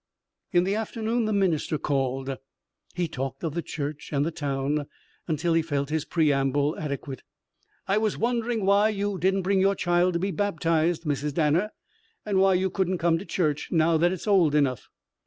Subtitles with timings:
[0.51, 2.35] In the afternoon the minister called.
[2.95, 4.87] He talked of the church and the town
[5.27, 7.21] until he felt his preamble adequate.
[7.87, 11.35] "I was wondering why you didn't bring your child to be baptized, Mrs.
[11.35, 11.69] Danner.
[12.25, 14.89] And why you couldn't come to church, now that it is old enough?"